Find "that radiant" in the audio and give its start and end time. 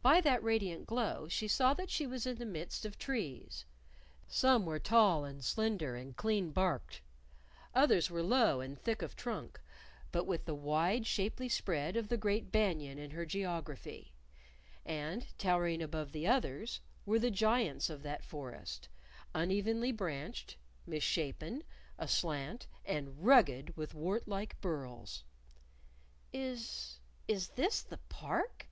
0.22-0.86